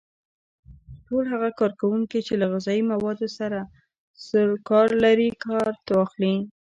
[1.07, 3.59] ټول هغه کارکوونکي چې له غذایي موادو سره
[4.27, 6.35] سرو کار لري کارت واخلي.